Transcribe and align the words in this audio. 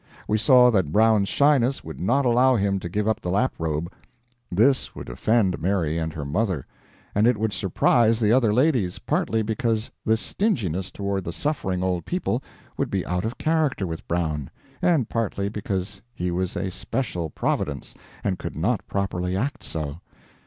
We 0.27 0.39
saw 0.39 0.71
that 0.71 0.91
Brown's 0.91 1.29
shyness 1.29 1.83
would 1.83 1.99
not 2.01 2.25
allow 2.25 2.55
him 2.55 2.79
to 2.79 2.89
give 2.89 3.07
up 3.07 3.21
the 3.21 3.29
lap 3.29 3.53
robe. 3.59 3.93
This 4.51 4.95
would 4.95 5.09
offend 5.09 5.61
Mary 5.61 5.99
and 5.99 6.11
her 6.13 6.25
mother; 6.25 6.65
and 7.13 7.27
it 7.27 7.37
would 7.37 7.53
surprise 7.53 8.19
the 8.19 8.31
other 8.31 8.51
ladies, 8.51 8.97
partly 8.97 9.43
because 9.43 9.91
this 10.03 10.19
stinginess 10.19 10.89
toward 10.89 11.23
the 11.23 11.31
suffering 11.31 11.83
Old 11.83 12.05
People 12.07 12.41
would 12.77 12.89
be 12.89 13.05
out 13.05 13.25
of 13.25 13.37
character 13.37 13.85
with 13.85 14.07
Brown, 14.07 14.49
and 14.81 15.07
partly 15.07 15.49
because 15.49 16.01
he 16.15 16.31
was 16.31 16.55
a 16.57 16.71
special 16.71 17.29
Providence 17.29 17.93
and 18.23 18.39
could 18.39 18.55
not 18.55 18.87
properly 18.87 19.37
act 19.37 19.61
so. 19.63 19.97